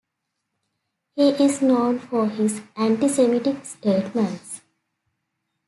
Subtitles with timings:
[1.15, 4.61] He is known for his anti-semitic statements.